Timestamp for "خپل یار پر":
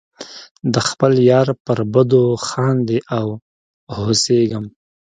0.87-1.79